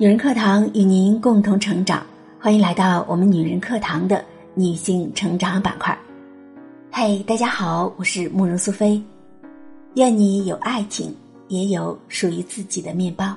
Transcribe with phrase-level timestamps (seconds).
[0.00, 2.06] 女人课堂与您共同成长，
[2.38, 4.24] 欢迎来到我们女人课堂的
[4.54, 5.98] 女性成长板块。
[6.92, 9.02] 嘿，大家好，我是慕容苏菲。
[9.94, 11.12] 愿你有爱情，
[11.48, 13.34] 也有属于自己的面包。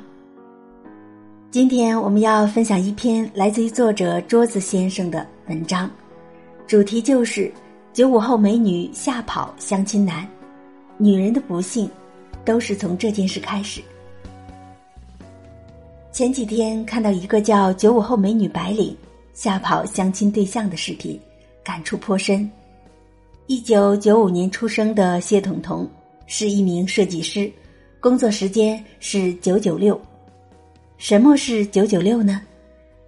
[1.50, 5.90] 今天我们要分享一篇来自于作者桌子先生的文章，
[6.68, 7.52] 主题就是
[7.92, 10.28] 九五后美女吓跑相亲男，
[11.00, 11.90] 女人的不幸
[12.46, 13.82] 都是从这件事开始。
[16.22, 18.96] 前几天看到一个叫“九五后美女白领
[19.34, 21.20] 吓跑相亲对象”的视频，
[21.64, 22.48] 感触颇深。
[23.48, 25.90] 一九九五年出生的谢彤彤
[26.28, 27.52] 是一名设计师，
[28.00, 30.00] 工作时间是九九六。
[31.00, 32.40] 什么是九九六呢？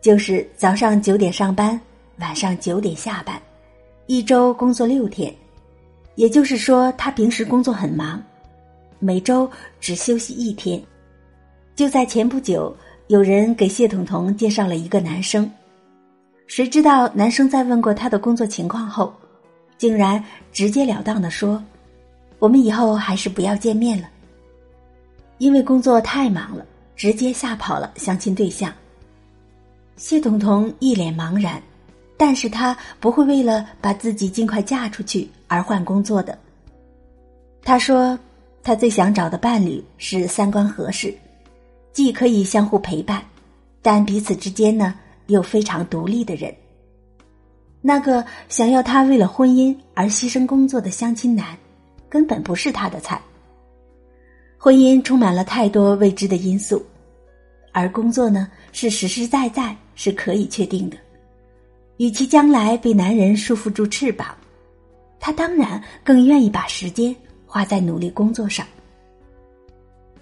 [0.02, 1.80] 就是早上九点上班，
[2.18, 3.40] 晚上九点下班，
[4.08, 5.32] 一周工作六天。
[6.16, 8.20] 也就是说，他平时工作很忙，
[8.98, 9.48] 每周
[9.80, 10.82] 只休息一天。
[11.76, 12.76] 就在前不久。
[13.08, 15.50] 有人给谢彤彤介绍了一个男生，
[16.48, 19.14] 谁知道男生在问过他的工作情况后，
[19.78, 20.24] 竟然
[20.54, 21.62] 直截了当的说
[22.40, 24.10] ：“我们以后还是不要见面了。”
[25.38, 28.74] 因为工作太忙了，直接吓跑了相亲对象。
[29.98, 31.62] 谢彤彤一脸茫然，
[32.16, 36.38] 但是他不会为了把自己尽快嫁出去而换工作的。
[37.62, 38.18] 他说
[38.64, 41.14] ：“他最想找的伴侣是三观合适。”
[41.94, 43.24] 既可以相互陪伴，
[43.82, 44.96] 但彼此之间呢
[45.28, 46.54] 又非常独立的人。
[47.82, 51.56] 那个想要他为了婚姻而牺牲工作的相亲男，
[52.10, 53.22] 根本不是他的菜。
[54.58, 56.84] 婚姻充满了太多未知的因素，
[57.72, 60.98] 而工作呢是实实在在是可以确定的。
[61.98, 64.36] 与其将来被男人束缚住翅膀，
[65.20, 68.66] 他当然更愿意把时间花在努力工作上。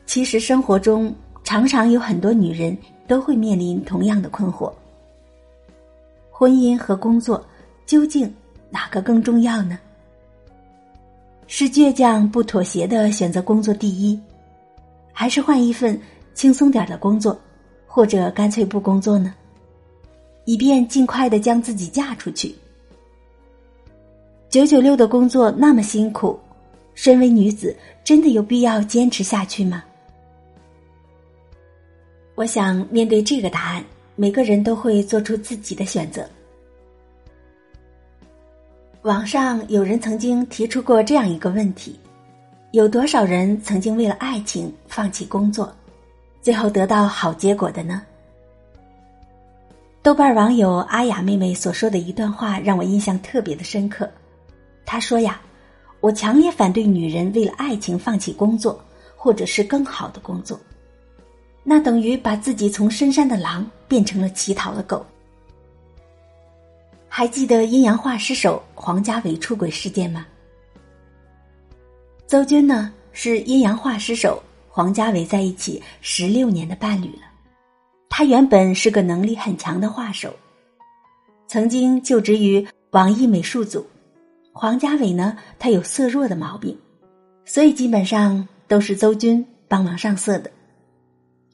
[0.05, 1.15] 其实生活中。
[1.51, 2.77] 常常有很多女人
[3.09, 4.71] 都会面临同样的困惑：
[6.31, 7.45] 婚姻和工作
[7.85, 8.33] 究竟
[8.69, 9.77] 哪个更重要呢？
[11.47, 14.17] 是倔强不妥协的选择工作第一，
[15.11, 15.99] 还是换一份
[16.33, 17.37] 轻松点的工作，
[17.85, 19.33] 或者干脆不工作呢？
[20.45, 22.55] 以便尽快的将自己嫁出去。
[24.47, 26.39] 九九六的工作那么辛苦，
[26.93, 27.75] 身为女子
[28.05, 29.83] 真的有必要坚持下去吗？
[32.35, 33.83] 我想面对这个答案，
[34.15, 36.27] 每个人都会做出自己的选择。
[39.03, 41.99] 网上有人曾经提出过这样一个问题：
[42.71, 45.73] 有多少人曾经为了爱情放弃工作，
[46.41, 48.01] 最后得到好结果的呢？
[50.01, 54.09] 豆瓣网友阿雅妹妹所说的一段话让我印象特别的深刻。
[54.85, 55.39] 她说呀
[55.99, 58.83] ：“我强烈反对女人为了爱情放弃工作，
[59.15, 60.59] 或者是更好的工作。”
[61.63, 65.05] 那等于把自己从深山的狼变成了乞讨的狗。
[67.07, 70.25] 还记得阴阳画师手黄家伟出轨事件吗？
[72.25, 77.23] 邹军呢是阴阳画师手黄家伟在一起十六年的伴侣了。
[78.09, 80.33] 他原本是个能力很强的画手，
[81.47, 83.85] 曾经就职于网易美术组。
[84.53, 86.77] 黄家伟呢，他有色弱的毛病，
[87.45, 90.51] 所以基本上都是邹军帮忙上色的。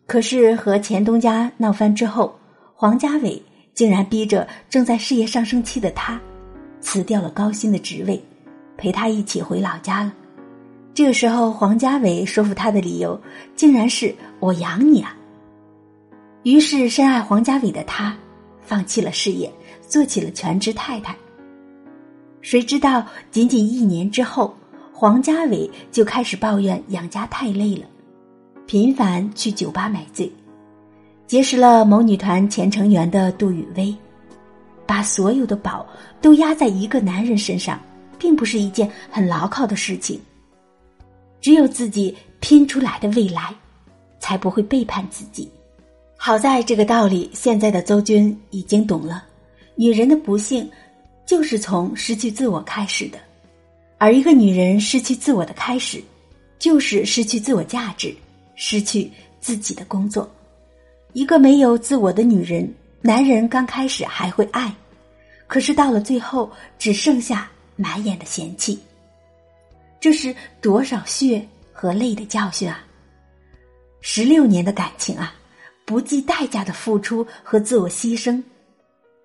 [0.07, 2.33] 可是和钱东家闹翻之后，
[2.73, 3.39] 黄家伟
[3.73, 6.19] 竟然逼着正在事业上升期的他，
[6.79, 8.19] 辞掉了高薪的职位，
[8.77, 10.13] 陪他一起回老家了。
[10.93, 13.21] 这个时候，黄家伟说服他的理由
[13.53, 15.13] 竟然是我养你啊。
[16.43, 18.15] 于是，深爱黄家伟的他，
[18.61, 19.51] 放弃了事业，
[19.89, 21.13] 做起了全职太太。
[22.39, 24.55] 谁知道，仅仅一年之后，
[24.93, 27.83] 黄家伟就开始抱怨养家太累了。
[28.67, 30.29] 频繁去酒吧买醉，
[31.25, 33.95] 结识了某女团前成员的杜雨薇，
[34.85, 35.87] 把所有的宝
[36.21, 37.79] 都压在一个男人身上，
[38.19, 40.19] 并不是一件很牢靠的事情。
[41.39, 43.55] 只有自己拼出来的未来，
[44.19, 45.49] 才不会背叛自己。
[46.17, 49.23] 好在这个道理，现在的邹军已经懂了。
[49.75, 50.69] 女人的不幸，
[51.25, 53.17] 就是从失去自我开始的，
[53.97, 56.03] 而一个女人失去自我的开始，
[56.59, 58.13] 就是失去自我价值。
[58.59, 59.09] 失去
[59.39, 60.29] 自己的工作，
[61.13, 62.69] 一个没有自我的女人，
[63.01, 64.73] 男人刚开始还会爱，
[65.45, 68.77] 可是到了最后只剩下满眼的嫌弃。
[69.99, 72.83] 这是多少血和泪的教训啊！
[74.01, 75.35] 十六年的感情啊，
[75.85, 78.41] 不计代价的付出和自我牺牲，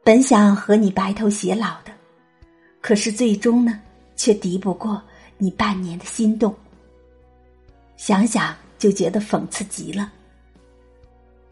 [0.05, 1.93] 本想和你白头偕老的，
[2.83, 3.81] 可是最终呢，
[4.15, 5.03] 却敌不过
[5.39, 6.55] 你半年的心动。
[7.97, 8.55] 想想。
[8.83, 10.13] 就觉得讽刺极了。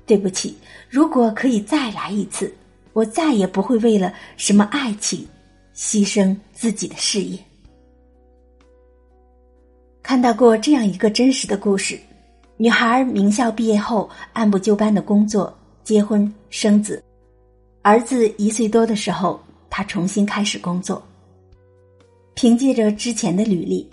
[0.05, 0.56] 对不起，
[0.88, 2.53] 如果可以再来一次，
[2.93, 5.25] 我再也不会为了什么爱情
[5.73, 7.38] 牺牲自己的事业。
[10.03, 11.97] 看到过这样一个真实的故事：
[12.56, 17.00] 女孩名校毕业后，按部就班的工作、结婚、生子。
[17.82, 19.41] 儿子一岁多的时候，
[19.71, 21.00] 她重新开始工作。
[22.35, 23.88] 凭借着之前的履历，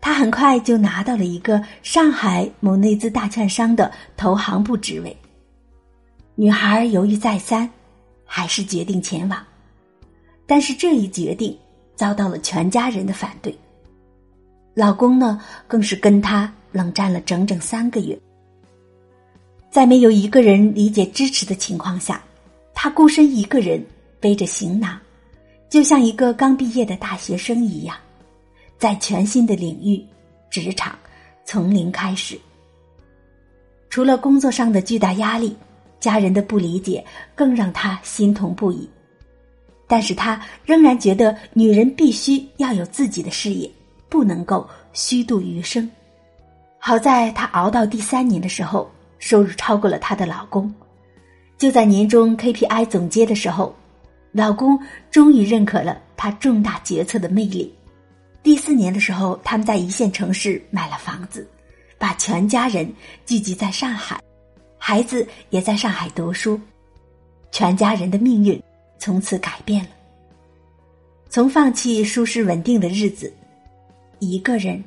[0.00, 5.16] 她很快就拿到了一个上海某内资大券商的投行部职位。
[6.34, 7.68] 女孩犹豫再三，
[8.24, 9.44] 还是决定前往。
[10.46, 11.56] 但是这一决定
[11.94, 13.56] 遭到了全家人的反对。
[14.72, 18.18] 老公呢，更是跟她冷战了整整三个月。
[19.70, 22.22] 在没有一个人理解支持的情况下，
[22.72, 23.84] 她孤身一个人
[24.20, 24.98] 背着行囊，
[25.68, 27.96] 就像一个刚毕业的大学生一样，
[28.78, 30.02] 在全新的领域——
[30.48, 30.96] 职场，
[31.44, 32.38] 从零开始。
[33.90, 35.56] 除了工作上的巨大压力。
[36.00, 37.04] 家人的不理解
[37.34, 38.88] 更让他心痛不已，
[39.88, 43.68] 但是他仍然觉得女人必须要有自己的事业，
[44.08, 45.90] 不能够虚度余生。
[46.78, 48.88] 好在她熬到第三年的时候，
[49.18, 50.72] 收入超过了她的老公。
[51.58, 53.74] 就在年终 KPI 总结的时候，
[54.30, 54.78] 老公
[55.10, 57.74] 终于认可了她重大决策的魅力。
[58.42, 61.46] 第四年的时候，他们在一线城市买了房子，
[61.98, 62.90] 把全家人
[63.26, 64.20] 聚集在上海。
[64.78, 66.58] 孩子也在上海读书，
[67.50, 68.62] 全家人的命运
[68.98, 69.90] 从此改变了。
[71.28, 73.30] 从放弃舒适稳定的日子，
[74.20, 74.82] 一个人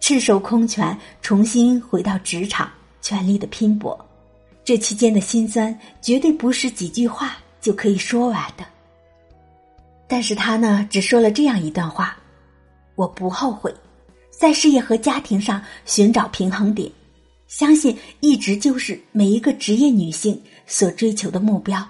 [0.00, 2.70] 赤手空拳重新回到职场，
[3.02, 3.98] 全力的拼搏，
[4.64, 8.64] 这期间的辛酸绝对不是几句话就可以说完的。
[10.06, 12.16] 但是他呢，只说了这样一段话
[12.94, 13.74] ：“我不后悔，
[14.30, 16.90] 在事业和家庭上寻找平衡点。”
[17.48, 21.86] 相信一直就是每一个职业女性所追求的目标。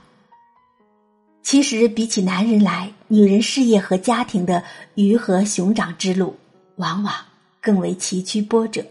[1.45, 4.65] 其实，比起男人来，女人事业和家庭的
[4.97, 6.35] 鱼和熊掌之路，
[6.77, 7.15] 往往
[7.61, 8.85] 更为崎岖波折。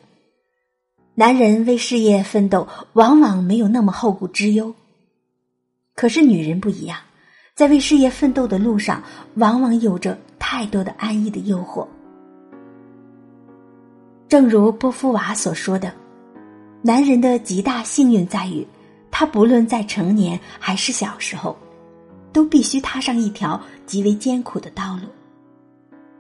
[1.13, 4.74] 男人为事业奋斗，往往没有那么后顾之忧。
[5.94, 6.98] 可是，女人不一样，
[7.54, 9.04] 在为事业奋斗的路上，
[9.36, 11.86] 往往有着太多的安逸的诱惑。
[14.31, 15.92] 正如波伏娃所说的。
[16.81, 18.66] 男人的极大幸运在于，
[19.12, 21.54] 他不论在成年还是小时候，
[22.31, 25.10] 都必须踏上一条极为艰苦的道路。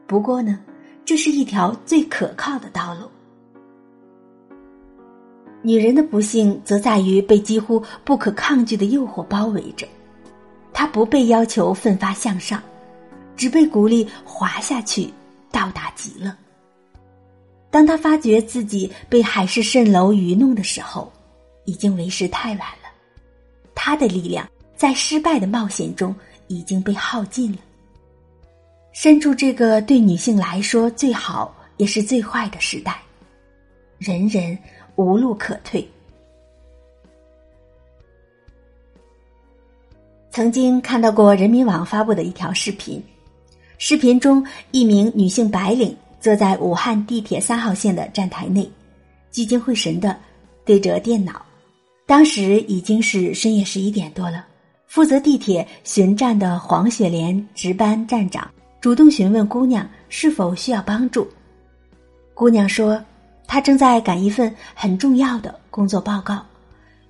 [0.07, 0.59] 不过呢，
[1.05, 3.09] 这是一条最可靠的道路。
[5.61, 9.87] 女人的不幸则在于被几乎不可抗拒的诱惑包围着，
[10.73, 12.61] 她不被要求奋发向上，
[13.37, 15.09] 只被鼓励滑下去，
[15.49, 16.29] 到达极乐。
[17.71, 21.11] 当他发觉自己被海市蜃楼愚弄的时候，
[21.63, 22.89] 已经为时太晚了。
[23.73, 26.13] 他的力量在失败的冒险中
[26.47, 27.57] 已经被耗尽了。
[28.91, 33.01] 身处这个对女性来说最好也是最坏的时代，
[33.97, 34.57] 人人
[34.97, 35.87] 无路可退。
[40.29, 43.01] 曾经看到过人民网发布的一条视频，
[43.77, 45.95] 视频中一名女性白领。
[46.21, 48.69] 坐在武汉地铁三号线的站台内，
[49.31, 50.15] 聚精会神的
[50.63, 51.43] 对着电脑。
[52.05, 54.45] 当时已经是深夜十一点多了。
[54.85, 61.25] 负责地铁巡站的黄雪莲值班站长主动询问姑娘是否需要帮助。
[62.33, 63.01] 姑娘说，
[63.47, 66.45] 她正在赶一份很重要的工作报告，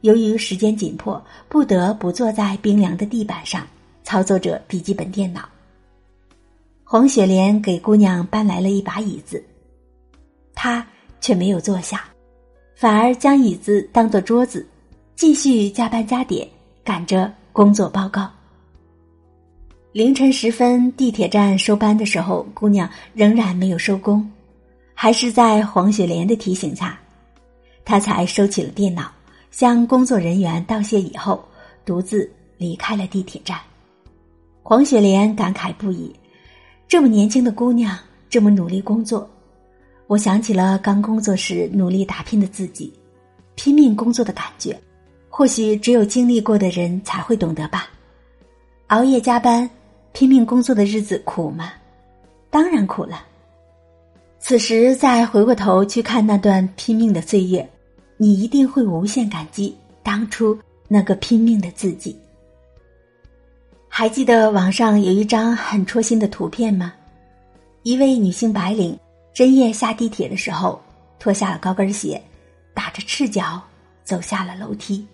[0.01, 1.19] 由于时间紧迫，
[1.49, 3.67] 不得不坐在冰凉的地板上
[4.03, 5.49] 操作着笔记本电脑。
[6.91, 9.41] 黄雪莲给姑娘搬来了一把椅子，
[10.53, 10.85] 她
[11.21, 12.03] 却没有坐下，
[12.75, 14.67] 反而将椅子当做桌子，
[15.15, 16.45] 继续加班加点
[16.83, 18.29] 赶着工作报告。
[19.93, 24.29] 凌晨时分，地铁站收班的时候，姑娘仍然没有收工，
[24.93, 26.99] 还是在黄雪莲的提醒下，
[27.85, 29.09] 她才收起了电脑，
[29.49, 31.41] 向工作人员道谢以后，
[31.85, 33.57] 独自离开了地铁站。
[34.61, 36.13] 黄雪莲感慨不已。
[36.91, 37.97] 这么年轻的姑娘，
[38.29, 39.25] 这么努力工作，
[40.07, 42.91] 我想起了刚工作时努力打拼的自己，
[43.55, 44.77] 拼命工作的感觉，
[45.29, 47.87] 或许只有经历过的人才会懂得吧。
[48.87, 49.69] 熬夜加班、
[50.11, 51.71] 拼命工作的日子苦吗？
[52.49, 53.23] 当然苦了。
[54.37, 57.65] 此时再回过头去看那段拼命的岁月，
[58.17, 62.13] 你一定会无限感激当初那个拼命的自己。
[63.93, 66.93] 还记得网上有一张很戳心的图片吗？
[67.83, 68.97] 一位女性白领
[69.33, 70.81] 深夜下地铁的时候，
[71.19, 72.19] 脱下了高跟鞋，
[72.73, 73.61] 打着赤脚
[74.05, 75.05] 走下了楼梯。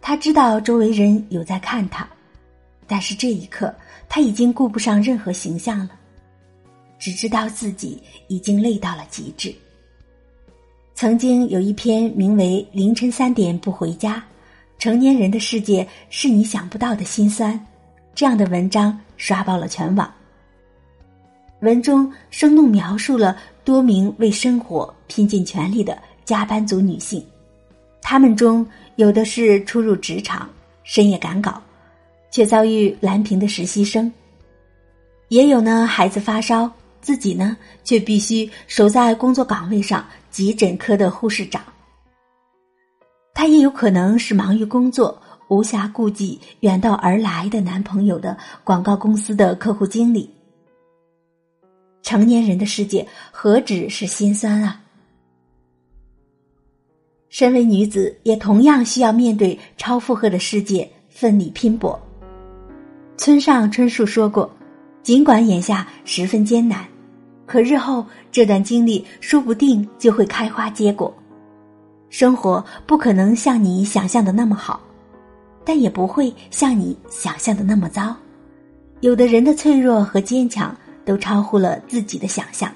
[0.00, 2.06] 她知道周围人有在看她，
[2.88, 3.72] 但是这一刻
[4.08, 5.90] 她已经顾不上任何形象了，
[6.98, 9.54] 只知道自己已经累到了极致。
[10.96, 14.16] 曾经有一篇名为《凌晨三点不回家》，
[14.80, 17.66] 成年人的世界是你想不到的心酸，
[18.14, 20.10] 这样的文章刷爆了全网。
[21.60, 27.22] 文中生动描述了多名为生活拼尽全力的加班族女性，
[28.00, 30.48] 她们中有的是初入职场、
[30.82, 31.62] 深夜赶稿，
[32.30, 34.10] 却遭遇蓝屏的实习生；
[35.28, 36.72] 也有呢孩子发烧，
[37.02, 41.62] 自己呢却必须守在工作岗位上急诊科的护士长。
[43.40, 45.18] 她也有可能是忙于工作、
[45.48, 50.28] 无暇顾及远道而来的男朋友的广告公司的客户经理。
[52.02, 54.82] 成年人的世界何止是心酸啊！
[57.30, 61.98] 身为女子，也同样需要面对超负荷的世界，奋力拼搏。
[63.16, 64.54] 村上春树说过
[65.02, 66.86] ：“尽管眼下十分艰难，
[67.46, 71.10] 可日后这段经历说不定就会开花结果。
[72.10, 74.78] 生活不可能像你想象的那么好，
[75.64, 78.14] 但也不会像你想象的那么糟。
[79.00, 82.70] 有的人的脆弱和坚强。”都超乎了自己的想象。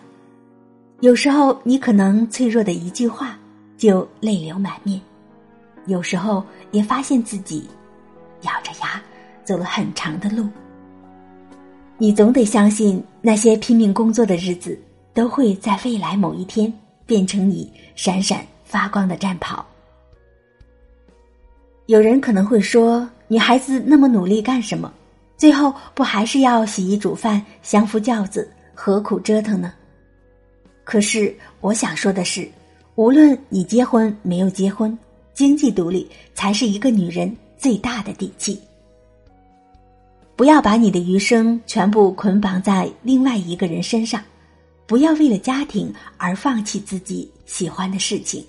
[1.00, 3.38] 有时候，你可能脆弱的一句话
[3.76, 4.99] 就泪流满面；
[5.87, 7.69] 有时候，也发现自己
[8.41, 9.00] 咬着牙
[9.45, 10.49] 走了很长的路。
[11.99, 14.76] 你总得相信，那些拼命工作的日子，
[15.12, 16.73] 都会在未来某一天
[17.07, 19.64] 变成你闪闪发光的战袍。
[21.87, 24.93] 有人可能会说：“女孩子那么努力干什么？”
[25.38, 29.73] 最后不还是要洗衣煮饭、相夫教子，何苦折腾呢？
[30.83, 32.50] 可是我想说的是，
[32.97, 34.99] 无论你结婚没有结婚，
[35.35, 38.61] 经济独立才是一个女人最大的底气。
[40.35, 44.21] 不要把你的余生全部捆绑在另外一个人身上，
[44.85, 48.45] 不要为了家庭而放弃自己喜欢的事情。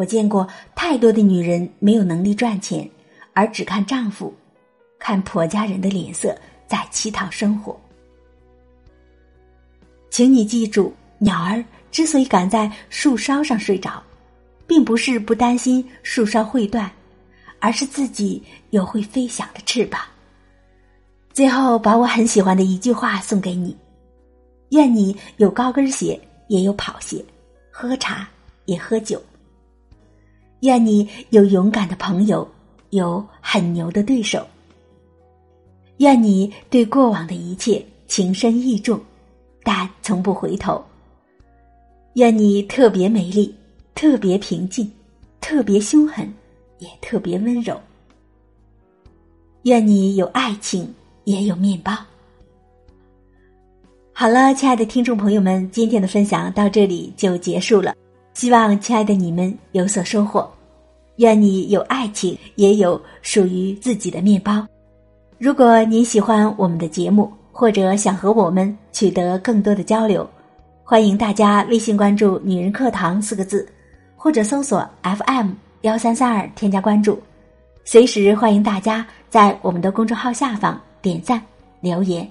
[0.00, 2.88] 我见过太多的女人没有能力赚钱，
[3.34, 4.34] 而只看丈夫。
[4.98, 6.34] 看婆家人的脸色，
[6.66, 7.78] 在乞讨生活。
[10.08, 14.02] 请你记住，鸟儿之所以敢在树梢上睡着，
[14.66, 16.90] 并不是不担心树梢会断，
[17.58, 20.00] 而是自己有会飞翔的翅膀。
[21.34, 23.76] 最后，把我很喜欢的一句话送给你：
[24.70, 27.22] 愿你有高跟鞋，也有跑鞋；
[27.70, 28.26] 喝茶
[28.64, 29.22] 也喝酒。
[30.60, 32.46] 愿你有勇敢的朋友，
[32.90, 34.46] 有很牛的对手。
[35.98, 39.00] 愿你对过往的一切情深意重，
[39.62, 40.82] 但从不回头。
[42.14, 43.54] 愿你特别美丽，
[43.94, 44.90] 特别平静，
[45.40, 46.32] 特别凶狠，
[46.78, 47.78] 也特别温柔。
[49.62, 50.92] 愿你有爱情，
[51.24, 51.92] 也有面包。
[54.12, 57.94] 好了，亲爱的听众朋友们，今天的分享到这里就结束了。
[58.40, 60.50] 希望亲爱的你们有所收获。
[61.16, 64.66] 愿你有爱情，也有属于自己的面包。
[65.36, 70.26] 如果您喜欢我们的节目，或者想和我们取得更多的交流，
[70.82, 73.68] 欢迎大家微信关注“女人课堂”四个字，
[74.16, 75.50] 或者搜索 FM
[75.82, 77.22] 幺三三二添加关注。
[77.84, 81.42] 随时欢迎大家在我们的公众号下方点赞
[81.82, 82.26] 留言。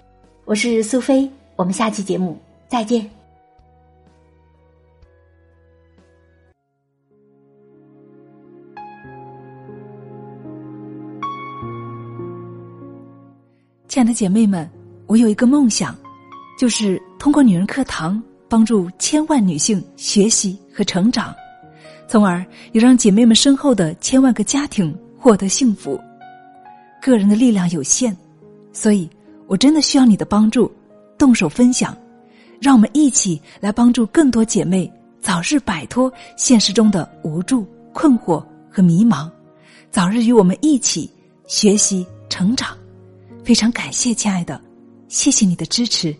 [0.45, 2.35] 我是苏菲，我们下期节目
[2.67, 3.18] 再见。
[13.89, 14.69] 亲爱的姐妹们，
[15.07, 15.97] 我有一个梦想，
[16.59, 21.33] 就是通过女人课堂帮助千万女性学习和成长，
[22.07, 25.99] 从而也让姐妹们身后的千万个家庭获得幸福。
[27.01, 28.15] 个人的力量有限，
[28.71, 29.09] 所以
[29.47, 30.71] 我真的需要你的帮助，
[31.17, 31.97] 动手分享，
[32.61, 39.27] 让我们一起来帮助更多姐妹早日摆脱现实中的无助、困惑和迷茫，
[39.89, 41.09] 早日与我们一起
[41.47, 42.77] 学习成长。
[43.49, 44.61] 非常感谢，亲爱的，
[45.07, 46.15] 谢谢你的支持。